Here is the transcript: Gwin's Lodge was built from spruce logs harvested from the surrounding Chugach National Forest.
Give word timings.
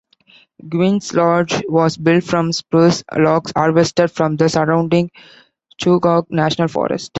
Gwin's 0.67 1.13
Lodge 1.13 1.61
was 1.69 1.95
built 1.95 2.23
from 2.23 2.53
spruce 2.53 3.03
logs 3.15 3.53
harvested 3.55 4.09
from 4.09 4.35
the 4.35 4.49
surrounding 4.49 5.11
Chugach 5.79 6.25
National 6.31 6.69
Forest. 6.69 7.09